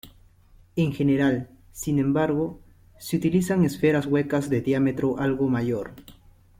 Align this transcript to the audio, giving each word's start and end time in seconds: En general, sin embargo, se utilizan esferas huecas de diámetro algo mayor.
En 0.75 0.93
general, 0.93 1.47
sin 1.73 1.99
embargo, 1.99 2.59
se 2.97 3.17
utilizan 3.17 3.63
esferas 3.65 4.07
huecas 4.07 4.49
de 4.49 4.61
diámetro 4.61 5.19
algo 5.19 5.47
mayor. 5.47 5.93